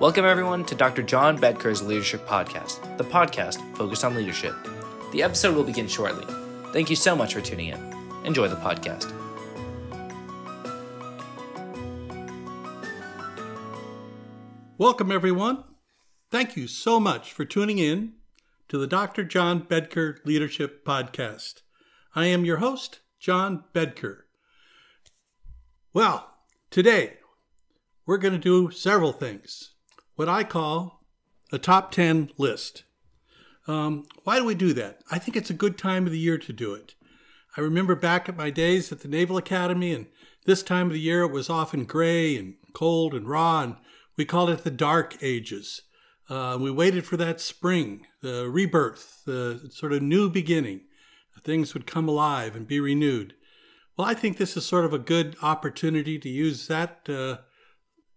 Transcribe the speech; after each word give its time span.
Welcome, 0.00 0.24
everyone, 0.24 0.64
to 0.64 0.74
Dr. 0.74 1.02
John 1.02 1.36
Bedker's 1.36 1.82
Leadership 1.82 2.26
Podcast, 2.26 2.96
the 2.96 3.04
podcast 3.04 3.60
focused 3.76 4.02
on 4.02 4.14
leadership. 4.14 4.54
The 5.12 5.22
episode 5.22 5.54
will 5.54 5.62
begin 5.62 5.88
shortly. 5.88 6.24
Thank 6.72 6.88
you 6.88 6.96
so 6.96 7.14
much 7.14 7.34
for 7.34 7.42
tuning 7.42 7.66
in. 7.66 7.78
Enjoy 8.24 8.48
the 8.48 8.56
podcast. 8.56 9.12
Welcome, 14.78 15.12
everyone. 15.12 15.64
Thank 16.30 16.56
you 16.56 16.66
so 16.66 16.98
much 16.98 17.30
for 17.34 17.44
tuning 17.44 17.76
in 17.76 18.14
to 18.70 18.78
the 18.78 18.86
Dr. 18.86 19.22
John 19.22 19.60
Bedker 19.60 20.24
Leadership 20.24 20.82
Podcast. 20.82 21.60
I 22.14 22.24
am 22.24 22.46
your 22.46 22.56
host, 22.56 23.00
John 23.18 23.64
Bedker. 23.74 24.20
Well, 25.92 26.30
today 26.70 27.18
we're 28.06 28.16
going 28.16 28.32
to 28.32 28.38
do 28.38 28.70
several 28.70 29.12
things 29.12 29.72
what 30.20 30.28
I 30.28 30.44
call 30.44 31.00
a 31.50 31.56
top 31.56 31.92
10 31.92 32.32
list. 32.36 32.84
Um, 33.66 34.04
why 34.24 34.38
do 34.38 34.44
we 34.44 34.54
do 34.54 34.74
that? 34.74 34.98
I 35.10 35.18
think 35.18 35.34
it's 35.34 35.48
a 35.48 35.54
good 35.54 35.78
time 35.78 36.04
of 36.04 36.12
the 36.12 36.18
year 36.18 36.36
to 36.36 36.52
do 36.52 36.74
it. 36.74 36.94
I 37.56 37.62
remember 37.62 37.94
back 37.94 38.28
at 38.28 38.36
my 38.36 38.50
days 38.50 38.92
at 38.92 39.00
the 39.00 39.08
Naval 39.08 39.38
Academy, 39.38 39.94
and 39.94 40.08
this 40.44 40.62
time 40.62 40.88
of 40.88 40.92
the 40.92 41.00
year 41.00 41.22
it 41.22 41.32
was 41.32 41.48
often 41.48 41.86
gray 41.86 42.36
and 42.36 42.56
cold 42.74 43.14
and 43.14 43.26
raw, 43.26 43.62
and 43.62 43.76
we 44.18 44.26
called 44.26 44.50
it 44.50 44.62
the 44.62 44.70
dark 44.70 45.16
ages. 45.22 45.80
Uh, 46.28 46.58
we 46.60 46.70
waited 46.70 47.06
for 47.06 47.16
that 47.16 47.40
spring, 47.40 48.06
the 48.20 48.46
rebirth, 48.46 49.22
the 49.24 49.70
sort 49.72 49.94
of 49.94 50.02
new 50.02 50.28
beginning. 50.28 50.82
Things 51.42 51.72
would 51.72 51.86
come 51.86 52.10
alive 52.10 52.54
and 52.54 52.66
be 52.66 52.78
renewed. 52.78 53.32
Well, 53.96 54.06
I 54.06 54.12
think 54.12 54.36
this 54.36 54.54
is 54.54 54.66
sort 54.66 54.84
of 54.84 54.92
a 54.92 54.98
good 54.98 55.34
opportunity 55.40 56.18
to 56.18 56.28
use 56.28 56.66
that 56.66 57.08
uh, 57.08 57.38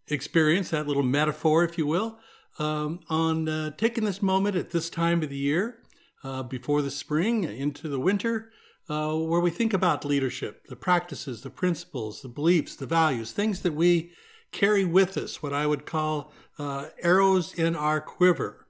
experience, 0.07 0.69
that 0.69 0.87
little 0.87 1.03
metaphor, 1.03 1.63
if 1.63 1.77
you 1.77 1.87
will, 1.87 2.19
um, 2.59 2.99
on 3.09 3.47
uh, 3.49 3.71
taking 3.77 4.05
this 4.05 4.21
moment 4.21 4.55
at 4.55 4.71
this 4.71 4.89
time 4.89 5.23
of 5.23 5.29
the 5.29 5.37
year, 5.37 5.79
uh, 6.23 6.43
before 6.43 6.81
the 6.81 6.91
spring, 6.91 7.43
into 7.43 7.87
the 7.87 7.99
winter, 7.99 8.51
uh, 8.89 9.15
where 9.15 9.39
we 9.39 9.49
think 9.49 9.73
about 9.73 10.05
leadership, 10.05 10.67
the 10.67 10.75
practices, 10.75 11.41
the 11.41 11.49
principles, 11.49 12.21
the 12.21 12.27
beliefs, 12.27 12.75
the 12.75 12.85
values, 12.85 13.31
things 13.31 13.61
that 13.61 13.73
we 13.73 14.11
carry 14.51 14.85
with 14.85 15.17
us, 15.17 15.41
what 15.41 15.53
I 15.53 15.65
would 15.65 15.85
call 15.85 16.31
uh, 16.59 16.87
arrows 17.01 17.53
in 17.53 17.75
our 17.75 17.99
quiver. 17.99 18.65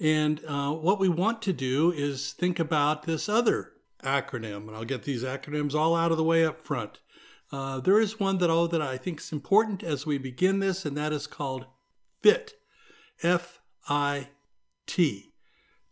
And 0.00 0.40
uh, 0.46 0.72
what 0.72 0.98
we 0.98 1.08
want 1.08 1.42
to 1.42 1.52
do 1.52 1.92
is 1.92 2.32
think 2.32 2.58
about 2.58 3.04
this 3.04 3.28
other 3.28 3.72
acronym, 4.02 4.66
and 4.68 4.76
I'll 4.76 4.84
get 4.84 5.04
these 5.04 5.22
acronyms 5.22 5.74
all 5.74 5.94
out 5.94 6.10
of 6.10 6.16
the 6.16 6.24
way 6.24 6.44
up 6.44 6.66
front. 6.66 6.98
Uh, 7.52 7.80
there 7.80 8.00
is 8.00 8.18
one 8.18 8.38
that 8.38 8.48
oh 8.48 8.66
that 8.66 8.80
I 8.80 8.96
think 8.96 9.20
is 9.20 9.30
important 9.30 9.82
as 9.82 10.06
we 10.06 10.16
begin 10.16 10.58
this, 10.60 10.86
and 10.86 10.96
that 10.96 11.12
is 11.12 11.26
called 11.26 11.66
FIT, 12.22 12.54
F 13.22 13.60
I 13.88 14.28
T. 14.86 15.32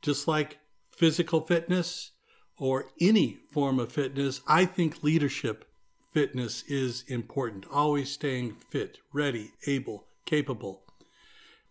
Just 0.00 0.26
like 0.26 0.58
physical 0.90 1.42
fitness 1.42 2.12
or 2.56 2.86
any 2.98 3.40
form 3.52 3.78
of 3.78 3.92
fitness, 3.92 4.40
I 4.48 4.64
think 4.64 5.02
leadership 5.02 5.66
fitness 6.12 6.62
is 6.62 7.04
important. 7.08 7.66
Always 7.70 8.10
staying 8.10 8.56
fit, 8.70 8.98
ready, 9.12 9.52
able, 9.66 10.06
capable. 10.24 10.82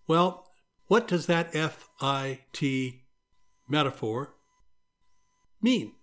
Well, 0.07 0.45
what 0.85 1.07
does 1.07 1.25
that 1.25 1.55
F 1.55 1.89
I 1.99 2.41
T 2.53 3.01
metaphor 3.67 4.35
mean? 5.61 5.93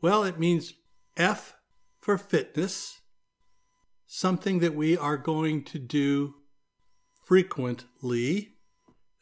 Well, 0.00 0.24
it 0.24 0.38
means 0.38 0.72
F 1.18 1.54
for 2.00 2.16
fitness, 2.16 2.99
something 4.12 4.58
that 4.58 4.74
we 4.74 4.98
are 4.98 5.16
going 5.16 5.62
to 5.62 5.78
do 5.78 6.34
frequently. 7.22 8.48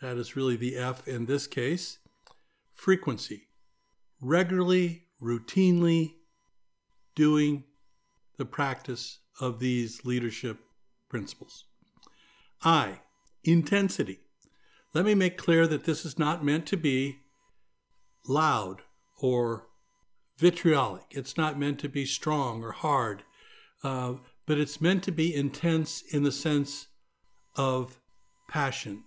That 0.00 0.16
is 0.16 0.34
really 0.34 0.56
the 0.56 0.78
F 0.78 1.06
in 1.06 1.26
this 1.26 1.46
case. 1.46 1.98
Frequency. 2.72 3.48
Regularly, 4.22 5.04
routinely 5.22 6.14
doing 7.14 7.64
the 8.38 8.46
practice 8.46 9.18
of 9.38 9.60
these 9.60 10.06
leadership 10.06 10.58
principles. 11.10 11.66
I. 12.64 13.00
Intensity. 13.44 14.20
Let 14.94 15.04
me 15.04 15.14
make 15.14 15.36
clear 15.36 15.66
that 15.66 15.84
this 15.84 16.06
is 16.06 16.18
not 16.18 16.42
meant 16.42 16.64
to 16.68 16.78
be 16.78 17.18
loud 18.26 18.80
or 19.18 19.66
vitriolic. 20.38 21.04
It's 21.10 21.36
not 21.36 21.58
meant 21.58 21.78
to 21.80 21.90
be 21.90 22.06
strong 22.06 22.64
or 22.64 22.72
hard. 22.72 23.24
Uh, 23.84 24.14
but 24.48 24.58
it's 24.58 24.80
meant 24.80 25.02
to 25.02 25.12
be 25.12 25.34
intense 25.34 26.02
in 26.10 26.22
the 26.22 26.32
sense 26.32 26.86
of 27.54 28.00
passion, 28.48 29.04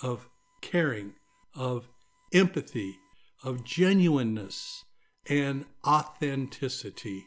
of 0.00 0.28
caring, 0.62 1.12
of 1.56 1.88
empathy, 2.32 2.94
of 3.42 3.64
genuineness, 3.64 4.84
and 5.28 5.64
authenticity. 5.84 7.24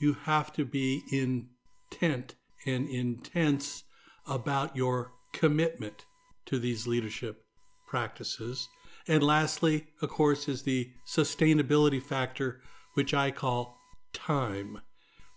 You 0.00 0.14
have 0.24 0.50
to 0.54 0.64
be 0.64 1.02
intent 1.12 2.36
and 2.64 2.88
intense 2.88 3.84
about 4.26 4.74
your 4.74 5.12
commitment 5.34 6.06
to 6.46 6.58
these 6.58 6.86
leadership 6.86 7.44
practices. 7.86 8.66
And 9.06 9.22
lastly, 9.22 9.88
of 10.00 10.08
course, 10.08 10.48
is 10.48 10.62
the 10.62 10.90
sustainability 11.06 12.02
factor, 12.02 12.62
which 12.94 13.12
I 13.12 13.30
call 13.30 13.76
time. 14.14 14.80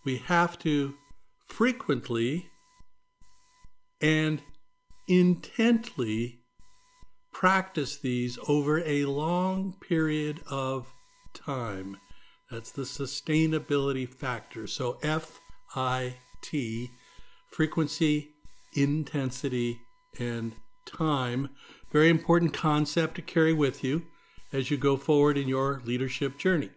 We 0.06 0.20
have 0.20 0.58
to 0.60 0.96
frequently 1.47 2.50
and 4.02 4.41
intently 5.08 6.41
practice 7.31 7.97
these 7.97 8.38
over 8.47 8.80
a 8.85 9.06
long 9.06 9.74
period 9.80 10.41
of 10.50 10.91
time. 11.34 11.97
That's 12.52 12.72
the 12.72 12.84
sustainability 12.84 14.07
factor. 14.07 14.68
So 14.68 15.00
F 15.03 15.40
I 15.75 16.16
T, 16.41 16.90
frequency, 17.52 18.30
intensity, 18.74 19.80
and 20.19 20.53
time. 20.86 21.50
Very 21.91 22.09
important 22.09 22.53
concept 22.53 23.16
to 23.16 23.22
carry 23.22 23.53
with 23.53 23.84
you 23.84 24.03
as 24.53 24.72
you 24.72 24.78
go 24.78 24.97
forward 24.97 25.38
in 25.38 25.47
your 25.47 25.81
leadership 25.86 26.38
journey. 26.38 26.69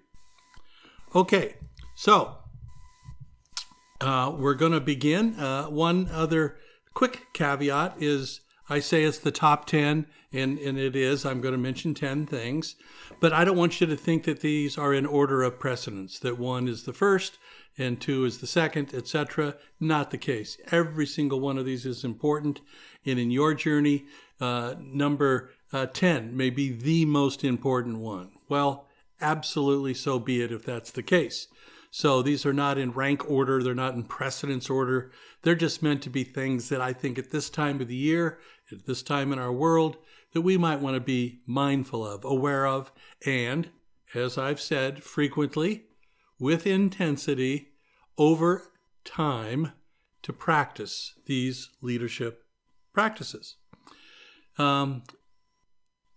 Okay, 1.15 1.57
so 1.95 2.37
uh, 4.01 4.33
we're 4.37 4.55
going 4.55 4.73
to 4.73 4.81
begin. 4.81 5.39
Uh, 5.39 5.65
one 5.65 6.09
other 6.13 6.57
quick 6.95 7.27
caveat 7.33 7.95
is 8.01 8.41
I 8.69 8.81
say 8.81 9.05
it's 9.05 9.19
the 9.19 9.33
top 9.33 9.67
10, 9.67 10.07
and, 10.33 10.59
and 10.59 10.79
it 10.79 10.95
is. 10.95 11.27
I'm 11.27 11.41
going 11.41 11.53
to 11.53 11.59
mention 11.59 11.93
10 11.93 12.27
things, 12.27 12.77
but 13.19 13.33
I 13.33 13.45
don't 13.45 13.57
want 13.57 13.81
you 13.81 13.87
to 13.89 13.97
think 13.97 14.25
that 14.25 14.41
these 14.41 14.79
are 14.79 14.95
in 14.95 15.07
order 15.07 15.43
of 15.43 15.59
precedence, 15.59 16.19
that 16.21 16.39
one 16.39 16.69
is 16.69 16.85
the 16.85 16.93
first 16.93 17.39
and 17.79 18.01
two 18.01 18.25
is 18.25 18.39
the 18.39 18.47
second, 18.47 18.95
etc. 18.95 19.57
Not 19.79 20.11
the 20.11 20.19
case. 20.19 20.59
Every 20.71 21.07
single 21.07 21.41
one 21.41 21.59
of 21.59 21.65
these 21.65 21.87
is 21.87 22.05
important, 22.05 22.61
and 23.07 23.19
in 23.19 23.31
your 23.31 23.55
journey, 23.55 24.05
uh, 24.41 24.75
number 24.79 25.51
uh, 25.73 25.87
10 25.87 26.37
may 26.37 26.51
be 26.51 26.73
the 26.73 27.05
most 27.05 27.45
important 27.45 27.99
one. 27.99 28.33
Well, 28.49 28.87
absolutely 29.21 29.95
so 29.95 30.19
be 30.19 30.43
it 30.43 30.53
if 30.53 30.65
that's 30.65 30.91
the 30.91 31.03
case. 31.03 31.47
So 31.91 32.23
these 32.23 32.47
are 32.47 32.53
not 32.53 32.79
in 32.79 32.93
rank 32.93 33.29
order, 33.29 33.63
they're 33.63 33.75
not 33.75 33.95
in 33.95 34.05
precedence 34.05 34.71
order. 34.71 35.11
They're 35.43 35.57
just 35.57 35.83
meant 35.83 36.03
to 36.03 36.11
be 36.11 36.23
things 36.23 36.69
that 36.69 36.81
I 36.81 36.93
think 36.93 37.19
at 37.19 37.31
this 37.31 37.51
time 37.51 37.81
of 37.81 37.89
the 37.89 37.97
year, 37.97 38.39
at 38.71 38.87
this 38.87 39.03
time 39.03 39.33
in 39.33 39.39
our 39.39 39.53
world, 39.53 39.97
that 40.33 40.43
we 40.43 40.57
might 40.57 40.81
want 40.81 40.95
to 40.95 41.01
be 41.01 41.41
mindful 41.47 42.07
of, 42.07 42.25
aware 42.25 42.67
of, 42.67 42.93
and, 43.27 43.71
as 44.15 44.39
I've 44.39 44.61
said 44.61 45.03
frequently, 45.03 45.87
with 46.39 46.67
intensity 46.67 47.71
over 48.17 48.71
time 49.05 49.73
to 50.23 50.33
practice 50.33 51.15
these 51.27 51.71
leadership 51.83 52.45
practices. 52.93 53.57
Um, 54.59 55.03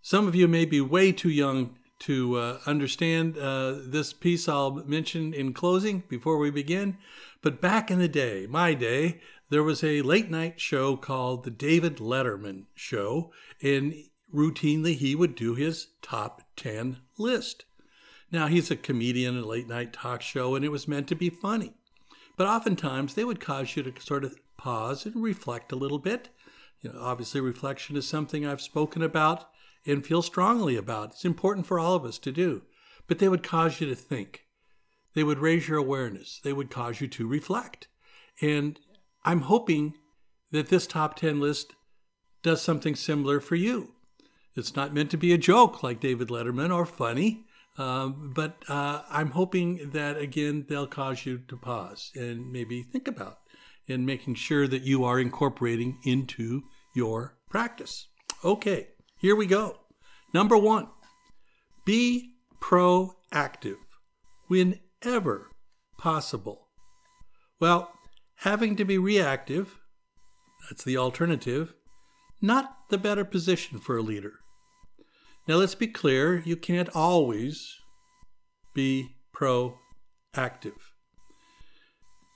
some 0.02 0.28
of 0.28 0.34
you 0.34 0.46
may 0.46 0.66
be 0.66 0.80
way 0.80 1.12
too 1.12 1.30
young 1.30 1.76
to 2.04 2.36
uh, 2.36 2.58
understand 2.66 3.38
uh, 3.38 3.76
this 3.78 4.12
piece 4.12 4.46
I'll 4.46 4.72
mention 4.72 5.32
in 5.32 5.54
closing 5.54 6.02
before 6.06 6.36
we 6.36 6.50
begin. 6.50 6.98
But 7.40 7.62
back 7.62 7.90
in 7.90 7.98
the 7.98 8.08
day, 8.08 8.46
my 8.46 8.74
day, 8.74 9.20
there 9.48 9.62
was 9.62 9.82
a 9.82 10.02
late 10.02 10.30
night 10.30 10.60
show 10.60 10.96
called 10.96 11.44
The 11.44 11.50
David 11.50 11.96
Letterman 11.96 12.64
Show, 12.74 13.32
and 13.62 13.94
routinely 14.34 14.96
he 14.96 15.14
would 15.14 15.34
do 15.34 15.54
his 15.54 15.88
top 16.02 16.42
10 16.56 16.98
list. 17.16 17.64
Now, 18.30 18.48
he's 18.48 18.70
a 18.70 18.76
comedian, 18.76 19.38
in 19.38 19.44
a 19.44 19.46
late 19.46 19.68
night 19.68 19.94
talk 19.94 20.20
show, 20.20 20.54
and 20.54 20.64
it 20.64 20.70
was 20.70 20.86
meant 20.86 21.08
to 21.08 21.14
be 21.14 21.30
funny. 21.30 21.72
But 22.36 22.48
oftentimes 22.48 23.14
they 23.14 23.24
would 23.24 23.40
cause 23.40 23.76
you 23.76 23.82
to 23.82 24.00
sort 24.02 24.24
of 24.24 24.36
pause 24.58 25.06
and 25.06 25.22
reflect 25.22 25.72
a 25.72 25.76
little 25.76 25.98
bit. 25.98 26.28
You 26.82 26.92
know, 26.92 27.00
obviously, 27.00 27.40
reflection 27.40 27.96
is 27.96 28.06
something 28.06 28.44
I've 28.44 28.60
spoken 28.60 29.02
about 29.02 29.48
and 29.86 30.06
feel 30.06 30.22
strongly 30.22 30.76
about. 30.76 31.10
It's 31.12 31.24
important 31.24 31.66
for 31.66 31.78
all 31.78 31.94
of 31.94 32.04
us 32.04 32.18
to 32.18 32.32
do. 32.32 32.62
But 33.06 33.18
they 33.18 33.28
would 33.28 33.42
cause 33.42 33.80
you 33.80 33.86
to 33.88 33.94
think. 33.94 34.44
They 35.14 35.24
would 35.24 35.38
raise 35.38 35.68
your 35.68 35.78
awareness. 35.78 36.40
They 36.42 36.52
would 36.52 36.70
cause 36.70 37.00
you 37.00 37.08
to 37.08 37.26
reflect. 37.26 37.88
And 38.40 38.80
I'm 39.24 39.42
hoping 39.42 39.94
that 40.50 40.68
this 40.68 40.86
top 40.86 41.16
10 41.16 41.40
list 41.40 41.74
does 42.42 42.62
something 42.62 42.94
similar 42.94 43.40
for 43.40 43.56
you. 43.56 43.92
It's 44.54 44.76
not 44.76 44.94
meant 44.94 45.10
to 45.10 45.16
be 45.16 45.32
a 45.32 45.38
joke 45.38 45.82
like 45.82 46.00
David 46.00 46.28
Letterman 46.28 46.74
or 46.74 46.86
funny, 46.86 47.44
um, 47.76 48.32
but 48.34 48.62
uh, 48.68 49.02
I'm 49.10 49.32
hoping 49.32 49.90
that 49.90 50.16
again 50.16 50.66
they'll 50.68 50.86
cause 50.86 51.26
you 51.26 51.38
to 51.48 51.56
pause 51.56 52.12
and 52.14 52.52
maybe 52.52 52.82
think 52.82 53.08
about 53.08 53.38
and 53.88 54.06
making 54.06 54.36
sure 54.36 54.68
that 54.68 54.82
you 54.82 55.04
are 55.04 55.18
incorporating 55.18 55.98
into 56.04 56.62
your 56.94 57.36
practice. 57.50 58.06
Okay, 58.44 58.88
here 59.24 59.34
we 59.34 59.46
go. 59.46 59.78
Number 60.34 60.54
one, 60.54 60.88
be 61.86 62.34
proactive 62.60 63.78
whenever 64.48 65.48
possible. 65.96 66.68
Well, 67.58 67.90
having 68.40 68.76
to 68.76 68.84
be 68.84 68.98
reactive, 68.98 69.78
that's 70.68 70.84
the 70.84 70.98
alternative, 70.98 71.72
not 72.42 72.76
the 72.90 72.98
better 72.98 73.24
position 73.24 73.78
for 73.78 73.96
a 73.96 74.02
leader. 74.02 74.34
Now, 75.48 75.54
let's 75.54 75.74
be 75.74 75.86
clear 75.86 76.42
you 76.44 76.58
can't 76.58 76.94
always 76.94 77.76
be 78.74 79.16
proactive. 79.34 80.82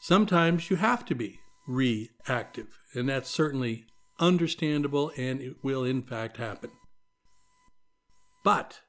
Sometimes 0.01 0.71
you 0.71 0.77
have 0.77 1.05
to 1.05 1.15
be 1.15 1.39
reactive, 1.67 2.79
and 2.95 3.11
that's 3.11 3.29
certainly 3.29 3.85
understandable 4.19 5.13
and 5.17 5.41
it 5.41 5.57
will, 5.63 5.85
in 5.85 6.03
fact, 6.03 6.37
happen. 6.37 6.71
But 8.45 8.81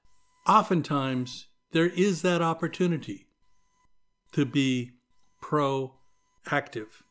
oftentimes 0.48 1.48
there 1.72 1.88
is 1.88 2.22
that 2.22 2.42
opportunity 2.42 3.28
to 4.32 4.46
be 4.46 4.92
proactive. 5.44 7.04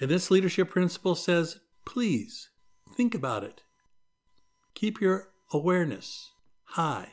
And 0.00 0.10
this 0.10 0.30
leadership 0.30 0.70
principle 0.70 1.14
says 1.14 1.60
please 1.84 2.50
think 2.96 3.14
about 3.14 3.44
it. 3.44 3.62
Keep 4.74 5.00
your 5.00 5.28
awareness 5.52 6.30
high 6.64 7.12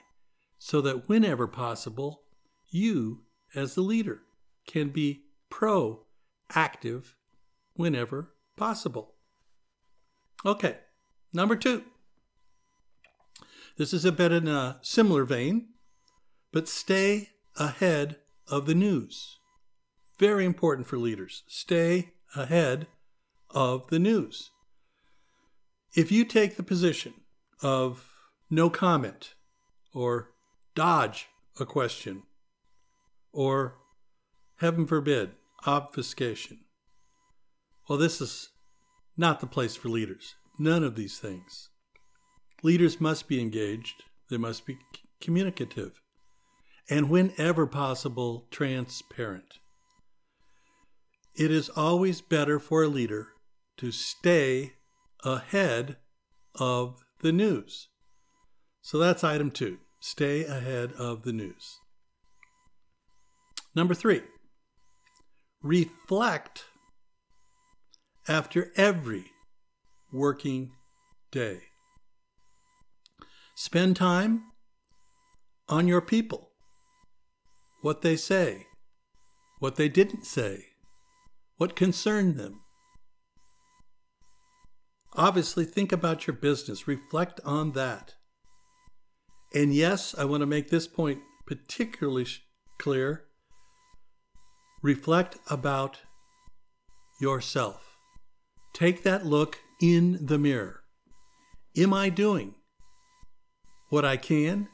so 0.57 0.81
that 0.81 1.07
whenever 1.07 1.47
possible, 1.47 2.21
you, 2.69 3.23
as 3.55 3.75
the 3.75 3.81
leader, 3.81 4.21
can 4.67 4.89
be 4.89 5.23
proactive 5.51 7.13
whenever 7.75 8.33
possible. 8.57 9.15
Okay, 10.45 10.77
number 11.33 11.57
two. 11.57 11.83
This 13.77 13.93
is 13.93 14.05
a 14.05 14.11
bit 14.11 14.31
in 14.31 14.47
a 14.47 14.79
similar 14.81 15.25
vein, 15.25 15.69
but 16.53 16.67
stay 16.67 17.29
ahead 17.57 18.17
of 18.47 18.65
the 18.65 18.75
news. 18.75 19.37
Very 20.17 20.45
important 20.45 20.87
for 20.87 20.97
leaders. 20.97 21.43
Stay 21.47 22.13
ahead 22.35 22.87
of 23.49 23.87
the 23.89 23.99
news. 23.99 24.51
If 25.93 26.11
you 26.11 26.23
take 26.23 26.55
the 26.55 26.63
position 26.63 27.15
of 27.61 28.09
no 28.49 28.69
comment 28.69 29.33
or 29.93 30.31
dodge 30.75 31.27
a 31.59 31.65
question 31.65 32.23
or, 33.33 33.75
heaven 34.57 34.85
forbid, 34.85 35.31
obfuscation, 35.65 36.59
well, 37.87 37.97
this 37.97 38.21
is 38.21 38.49
not 39.19 39.41
the 39.41 39.47
place 39.47 39.75
for 39.75 39.89
leaders. 39.89 40.35
None 40.57 40.81
of 40.81 40.95
these 40.95 41.19
things. 41.19 41.69
Leaders 42.63 43.01
must 43.01 43.27
be 43.27 43.41
engaged, 43.41 44.03
they 44.29 44.37
must 44.37 44.65
be 44.65 44.77
communicative, 45.19 45.99
and 46.89 47.09
whenever 47.09 47.67
possible, 47.67 48.47
transparent. 48.49 49.59
It 51.35 51.51
is 51.51 51.69
always 51.69 52.21
better 52.21 52.59
for 52.59 52.83
a 52.83 52.87
leader 52.87 53.27
to 53.77 53.91
stay 53.91 54.73
ahead 55.23 55.97
of 56.55 57.03
the 57.19 57.33
news. 57.33 57.89
So 58.81 58.97
that's 58.97 59.23
item 59.23 59.51
two 59.51 59.79
stay 59.99 60.45
ahead 60.45 60.93
of 60.93 61.23
the 61.23 61.33
news. 61.33 61.79
Number 63.75 63.93
three, 63.93 64.21
reflect 65.61 66.63
after 68.27 68.71
every 68.75 69.25
working 70.11 70.71
day. 71.31 71.59
Spend 73.55 73.95
time 73.95 74.43
on 75.67 75.87
your 75.87 76.01
people, 76.01 76.51
what 77.81 78.01
they 78.01 78.15
say, 78.15 78.65
what 79.59 79.75
they 79.75 79.89
didn't 79.89 80.25
say, 80.25 80.65
what 81.57 81.75
concerned 81.75 82.37
them. 82.37 82.61
Obviously, 85.13 85.65
think 85.65 85.91
about 85.91 86.27
your 86.27 86.35
business, 86.35 86.87
reflect 86.87 87.39
on 87.43 87.73
that. 87.73 88.13
And 89.53 89.73
yes, 89.73 90.15
I 90.17 90.25
want 90.25 90.41
to 90.41 90.47
make 90.47 90.69
this 90.69 90.87
point 90.87 91.19
particularly 91.45 92.27
clear 92.77 93.25
reflect 94.81 95.37
about 95.49 95.99
yourself. 97.19 97.88
Take 98.73 99.03
that 99.03 99.25
look 99.25 99.59
in 99.81 100.25
the 100.25 100.37
mirror. 100.37 100.83
Am 101.77 101.93
I 101.93 102.09
doing 102.09 102.55
what 103.89 104.05
I 104.05 104.17
can, 104.17 104.67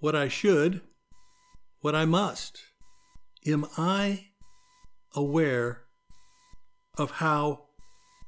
what 0.00 0.14
I 0.14 0.28
should, 0.28 0.80
what 1.80 1.94
I 1.94 2.04
must? 2.04 2.60
Am 3.46 3.66
I 3.76 4.26
aware 5.14 5.82
of 6.96 7.12
how 7.12 7.66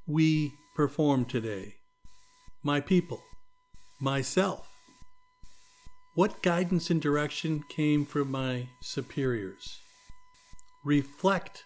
we 0.07 0.53
perform 0.75 1.25
today? 1.25 1.75
My 2.63 2.81
people, 2.81 3.23
myself. 4.01 4.69
What 6.15 6.43
guidance 6.43 6.91
and 6.91 7.01
direction 7.01 7.63
came 7.69 8.05
from 8.05 8.31
my 8.31 8.69
superiors? 8.83 9.79
Reflect 10.85 11.65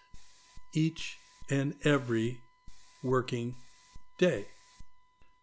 each 0.73 1.17
and 1.49 1.75
every 1.83 2.39
working 3.05 3.55
day. 4.17 4.47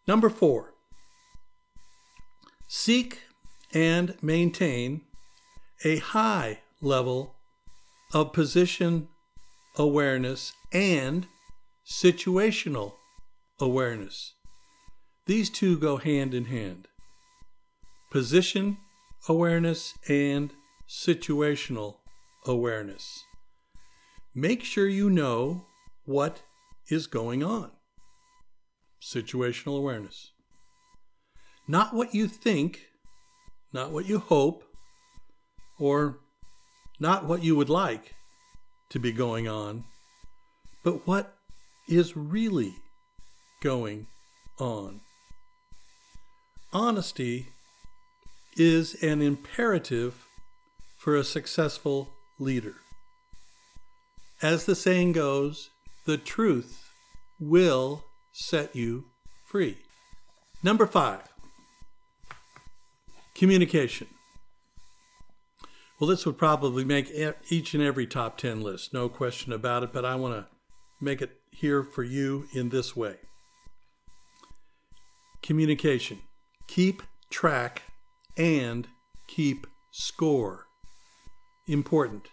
Number 0.06 0.28
four, 0.28 0.74
seek 2.68 3.20
and 3.72 4.16
maintain 4.20 5.02
a 5.84 5.96
high 5.98 6.58
level 6.80 7.36
of 8.12 8.32
position 8.32 9.08
awareness 9.76 10.52
and 10.72 11.26
situational 11.86 12.94
awareness. 13.60 14.34
These 15.26 15.50
two 15.50 15.78
go 15.78 15.96
hand 15.96 16.34
in 16.34 16.46
hand. 16.46 16.88
Position 18.10 18.78
awareness 19.28 19.94
and 20.08 20.52
situational 20.88 21.96
awareness. 22.44 23.24
Make 24.34 24.64
sure 24.64 24.88
you 24.88 25.08
know 25.08 25.66
what 26.04 26.42
is 26.88 27.06
going 27.06 27.42
on. 27.42 27.70
Situational 29.00 29.78
awareness. 29.78 30.32
Not 31.66 31.94
what 31.94 32.14
you 32.14 32.28
think, 32.28 32.88
not 33.72 33.90
what 33.90 34.06
you 34.06 34.18
hope, 34.18 34.64
or 35.78 36.18
not 37.00 37.24
what 37.24 37.42
you 37.42 37.56
would 37.56 37.70
like 37.70 38.14
to 38.90 38.98
be 38.98 39.12
going 39.12 39.48
on, 39.48 39.84
but 40.84 41.06
what 41.06 41.34
is 41.88 42.16
really 42.16 42.74
going 43.62 44.06
on. 44.58 45.00
Honesty 46.72 47.48
is 48.56 49.02
an 49.02 49.22
imperative 49.22 50.26
for 50.96 51.16
a 51.16 51.24
successful 51.24 52.10
leader. 52.38 52.74
As 54.40 54.64
the 54.64 54.74
saying 54.74 55.12
goes, 55.12 55.70
the 56.04 56.18
truth 56.18 56.90
will 57.40 58.04
set 58.32 58.74
you 58.74 59.06
free. 59.44 59.76
Number 60.62 60.86
five, 60.86 61.22
communication. 63.34 64.08
Well, 65.98 66.08
this 66.08 66.26
would 66.26 66.38
probably 66.38 66.84
make 66.84 67.12
each 67.48 67.74
and 67.74 67.82
every 67.82 68.06
top 68.06 68.36
10 68.36 68.60
list, 68.60 68.92
no 68.92 69.08
question 69.08 69.52
about 69.52 69.82
it, 69.82 69.92
but 69.92 70.04
I 70.04 70.16
want 70.16 70.34
to 70.34 70.46
make 71.00 71.22
it 71.22 71.38
here 71.50 71.82
for 71.82 72.02
you 72.02 72.46
in 72.54 72.70
this 72.70 72.96
way 72.96 73.16
communication. 75.42 76.20
Keep 76.68 77.02
track 77.30 77.82
and 78.36 78.86
keep 79.26 79.66
score. 79.90 80.66
Important. 81.66 82.28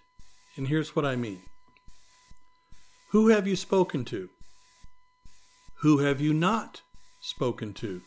And 0.56 0.68
here's 0.68 0.96
what 0.96 1.06
I 1.06 1.16
mean 1.16 1.42
Who 3.12 3.30
have 3.30 3.48
you 3.48 3.56
spoken 3.56 4.06
to? 4.06 4.30
Who 5.82 6.00
have 6.00 6.20
you 6.22 6.34
not 6.34 6.82
spoken 7.22 7.74
to? 7.76 8.02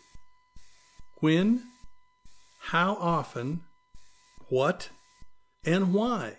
When? 1.20 1.62
How 2.60 2.94
often? 2.94 3.62
What? 4.48 4.90
And 5.64 5.92
why? 5.92 6.38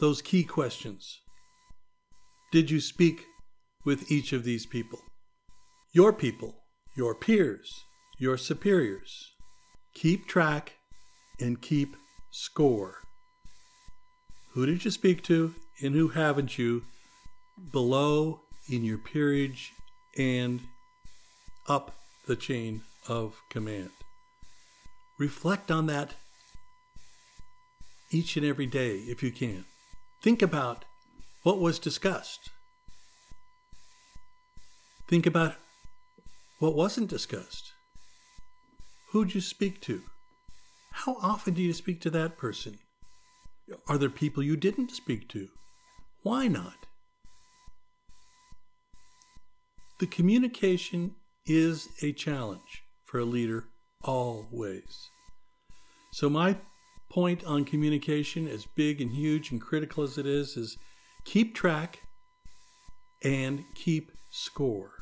Those 0.00 0.22
key 0.22 0.44
questions. 0.44 1.20
Did 2.52 2.70
you 2.70 2.80
speak 2.80 3.24
with 3.84 4.10
each 4.10 4.32
of 4.32 4.44
these 4.44 4.66
people? 4.66 5.00
your 5.92 6.12
people, 6.12 6.54
your 6.96 7.14
peers, 7.14 7.84
your 8.18 8.36
superiors. 8.36 9.32
Keep 9.94 10.26
track 10.26 10.74
and 11.40 11.60
keep 11.60 11.96
score. 12.30 12.98
Who 14.52 14.66
did 14.66 14.84
you 14.84 14.90
speak 14.90 15.22
to 15.24 15.54
and 15.82 15.94
who 15.94 16.08
haven't 16.08 16.58
you 16.58 16.84
below 17.72 18.40
in 18.70 18.84
your 18.84 18.98
peerage 18.98 19.72
and 20.16 20.60
up 21.68 21.94
the 22.26 22.36
chain 22.36 22.82
of 23.08 23.40
command? 23.50 23.90
Reflect 25.18 25.70
on 25.70 25.86
that 25.86 26.14
each 28.10 28.36
and 28.36 28.46
every 28.46 28.66
day 28.66 28.98
if 28.98 29.22
you 29.22 29.30
can. 29.30 29.64
Think 30.22 30.42
about 30.42 30.84
what 31.42 31.58
was 31.58 31.78
discussed. 31.78 32.50
Think 35.08 35.26
about 35.26 35.54
what 36.58 36.74
wasn't 36.74 37.08
discussed. 37.08 37.72
Who'd 39.10 39.34
you 39.34 39.40
speak 39.40 39.80
to? 39.82 40.02
How 40.90 41.16
often 41.22 41.54
do 41.54 41.62
you 41.62 41.72
speak 41.72 42.00
to 42.02 42.10
that 42.10 42.36
person? 42.36 42.78
Are 43.86 43.98
there 43.98 44.10
people 44.10 44.42
you 44.42 44.56
didn't 44.56 44.90
speak 44.90 45.28
to? 45.28 45.48
Why 46.22 46.48
not? 46.48 46.77
The 49.98 50.06
communication 50.06 51.16
is 51.44 51.88
a 52.02 52.12
challenge 52.12 52.84
for 53.04 53.18
a 53.18 53.24
leader 53.24 53.64
always. 54.02 55.10
So, 56.12 56.30
my 56.30 56.56
point 57.10 57.42
on 57.44 57.64
communication, 57.64 58.46
as 58.46 58.64
big 58.76 59.00
and 59.00 59.10
huge 59.10 59.50
and 59.50 59.60
critical 59.60 60.04
as 60.04 60.16
it 60.16 60.26
is, 60.26 60.56
is 60.56 60.78
keep 61.24 61.54
track 61.54 62.00
and 63.24 63.64
keep 63.74 64.12
score. 64.30 64.92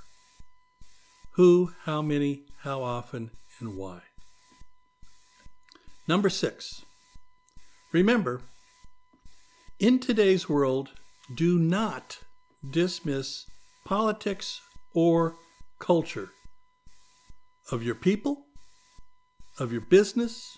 Who, 1.33 1.73
how 1.83 2.01
many, 2.01 2.45
how 2.61 2.83
often, 2.83 3.33
and 3.61 3.77
why. 3.77 4.01
Number 6.09 6.31
six, 6.31 6.87
remember, 7.93 8.41
in 9.79 9.99
today's 9.99 10.49
world, 10.49 10.93
do 11.35 11.59
not 11.59 12.21
dismiss 12.71 13.45
politics 13.85 14.61
or 14.97 15.37
culture 15.79 16.31
of 17.71 17.83
your 17.83 17.95
people, 17.95 18.47
of 19.61 19.71
your 19.71 19.83
business, 19.83 20.57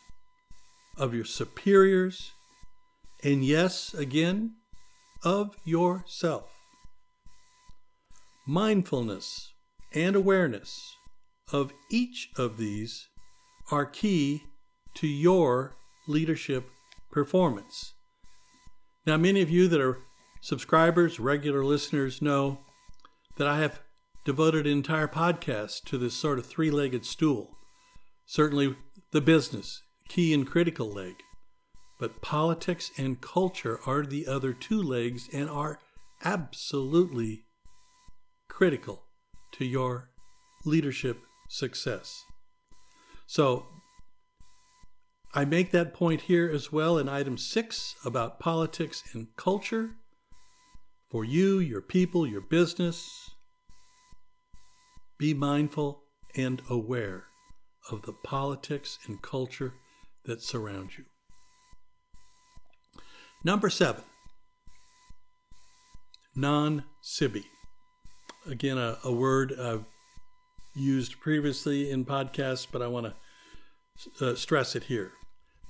of 0.96 1.12
your 1.12 1.24
superiors, 1.24 2.30
and 3.24 3.44
yes, 3.44 3.92
again, 3.94 4.52
of 5.24 5.56
yourself. 5.64 6.52
Mindfulness 8.46 9.52
and 9.92 10.14
awareness 10.14 10.94
of 11.52 11.72
each 11.90 12.28
of 12.36 12.58
these 12.58 13.08
are 13.72 13.84
key 13.84 14.44
to 14.94 15.08
your 15.08 15.74
leadership 16.06 16.70
performance. 17.10 17.92
Now, 19.04 19.16
many 19.16 19.42
of 19.42 19.50
you 19.50 19.66
that 19.66 19.80
are 19.80 19.98
subscribers, 20.40 21.18
regular 21.18 21.64
listeners, 21.64 22.22
know 22.22 22.60
that 23.36 23.48
I 23.48 23.60
have 23.60 23.80
devoted 24.28 24.66
an 24.66 24.72
entire 24.72 25.08
podcast 25.08 25.84
to 25.84 25.96
this 25.96 26.12
sort 26.12 26.38
of 26.38 26.44
three 26.44 26.70
legged 26.70 27.02
stool. 27.02 27.56
Certainly, 28.26 28.76
the 29.10 29.22
business, 29.22 29.80
key 30.06 30.34
and 30.34 30.46
critical 30.46 30.86
leg. 30.86 31.14
But 31.98 32.20
politics 32.20 32.90
and 32.98 33.22
culture 33.22 33.80
are 33.86 34.04
the 34.04 34.26
other 34.26 34.52
two 34.52 34.82
legs 34.82 35.30
and 35.32 35.48
are 35.48 35.80
absolutely 36.22 37.46
critical 38.50 39.04
to 39.52 39.64
your 39.64 40.10
leadership 40.66 41.22
success. 41.48 42.22
So, 43.26 43.64
I 45.32 45.46
make 45.46 45.70
that 45.70 45.94
point 45.94 46.20
here 46.20 46.50
as 46.52 46.70
well 46.70 46.98
in 46.98 47.08
item 47.08 47.38
six 47.38 47.94
about 48.04 48.40
politics 48.40 49.02
and 49.14 49.28
culture. 49.38 49.92
For 51.10 51.24
you, 51.24 51.60
your 51.60 51.80
people, 51.80 52.26
your 52.26 52.42
business, 52.42 53.30
be 55.18 55.34
mindful 55.34 56.02
and 56.36 56.62
aware 56.70 57.24
of 57.90 58.02
the 58.02 58.12
politics 58.12 58.98
and 59.06 59.20
culture 59.22 59.74
that 60.24 60.42
surround 60.42 60.96
you. 60.96 61.04
Number 63.44 63.70
seven, 63.70 64.04
non 66.34 66.84
sibi. 67.02 67.44
Again, 68.46 68.78
a, 68.78 68.98
a, 69.04 69.12
word 69.12 69.52
I've 69.58 69.84
used 70.74 71.20
previously 71.20 71.90
in 71.90 72.04
podcasts, 72.04 72.66
but 72.70 72.82
I 72.82 72.86
want 72.86 73.12
to 74.18 74.26
uh, 74.26 74.34
stress 74.34 74.74
it 74.74 74.84
here. 74.84 75.12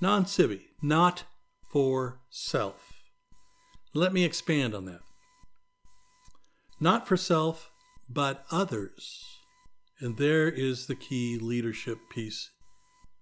Non 0.01 0.25
sibi, 0.25 0.67
not 0.81 1.23
for 1.71 2.19
self. 2.29 2.93
Let 3.93 4.13
me 4.13 4.23
expand 4.23 4.75
on 4.75 4.85
that. 4.85 5.01
Not 6.79 7.07
for 7.07 7.17
self, 7.17 7.71
but 8.07 8.45
others. 8.51 9.38
And 10.01 10.17
there 10.17 10.47
is 10.47 10.87
the 10.87 10.95
key 10.95 11.37
leadership 11.39 11.97
piece 12.09 12.49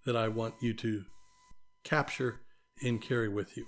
that 0.05 0.15
I 0.15 0.27
want 0.27 0.55
you 0.61 0.73
to 0.75 1.03
capture 1.83 2.41
and 2.83 3.01
carry 3.01 3.29
with 3.29 3.57
you. 3.57 3.65